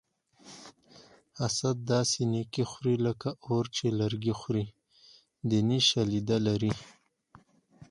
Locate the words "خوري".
2.71-2.95, 4.39-4.65